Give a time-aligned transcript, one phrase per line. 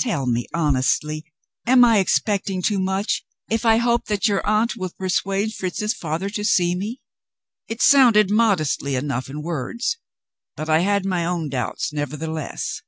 [0.00, 1.24] Tell me, honestly,
[1.64, 6.28] am I expecting too much, if I hope that your aunt will persuade Fritz's father
[6.30, 7.00] to see me?"
[7.68, 9.96] It sounded modestly enough in words.
[10.56, 12.82] But I had my own doubts, nevertheless.